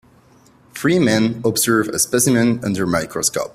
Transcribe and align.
Three 0.73 0.97
men 0.97 1.43
observe 1.45 1.89
a 1.89 1.99
specimen 1.99 2.59
under 2.65 2.85
a 2.85 2.87
microscope. 2.87 3.49